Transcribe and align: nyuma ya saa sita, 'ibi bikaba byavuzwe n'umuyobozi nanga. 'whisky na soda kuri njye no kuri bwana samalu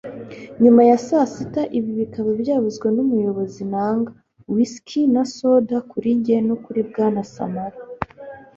nyuma 0.63 0.81
ya 0.89 0.97
saa 1.07 1.27
sita, 1.33 1.61
'ibi 1.73 1.91
bikaba 1.99 2.29
byavuzwe 2.41 2.87
n'umuyobozi 2.95 3.63
nanga. 3.73 4.11
'whisky 4.51 5.01
na 5.13 5.23
soda 5.35 5.77
kuri 5.89 6.09
njye 6.19 6.37
no 6.47 6.55
kuri 6.63 6.79
bwana 6.89 7.21
samalu 7.33 7.79